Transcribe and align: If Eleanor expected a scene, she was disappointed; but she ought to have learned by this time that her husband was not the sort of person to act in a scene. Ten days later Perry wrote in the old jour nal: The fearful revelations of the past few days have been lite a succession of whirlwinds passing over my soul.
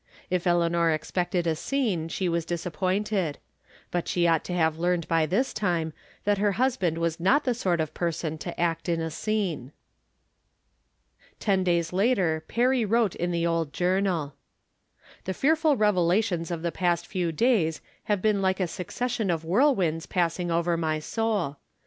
If 0.31 0.47
Eleanor 0.47 0.89
expected 0.89 1.45
a 1.45 1.55
scene, 1.55 2.07
she 2.07 2.27
was 2.27 2.43
disappointed; 2.43 3.37
but 3.91 4.07
she 4.07 4.25
ought 4.25 4.43
to 4.45 4.53
have 4.53 4.79
learned 4.79 5.07
by 5.07 5.27
this 5.27 5.53
time 5.53 5.93
that 6.23 6.39
her 6.39 6.53
husband 6.53 6.97
was 6.97 7.19
not 7.19 7.43
the 7.43 7.53
sort 7.53 7.79
of 7.79 7.93
person 7.93 8.39
to 8.39 8.59
act 8.59 8.89
in 8.89 8.99
a 8.99 9.11
scene. 9.11 9.73
Ten 11.39 11.63
days 11.63 11.93
later 11.93 12.43
Perry 12.47 12.83
wrote 12.83 13.13
in 13.15 13.29
the 13.29 13.45
old 13.45 13.73
jour 13.73 14.01
nal: 14.01 14.33
The 15.25 15.35
fearful 15.35 15.77
revelations 15.77 16.49
of 16.49 16.63
the 16.63 16.71
past 16.71 17.05
few 17.05 17.31
days 17.31 17.79
have 18.05 18.23
been 18.23 18.41
lite 18.41 18.59
a 18.59 18.65
succession 18.65 19.29
of 19.29 19.43
whirlwinds 19.45 20.07
passing 20.07 20.49
over 20.49 20.75
my 20.77 20.97
soul. 20.97 21.57